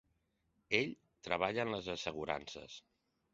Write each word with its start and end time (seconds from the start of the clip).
Ell 0.77 0.95
treballa 1.27 1.67
en 1.67 1.75
les 1.75 1.91
assegurances. 1.97 2.81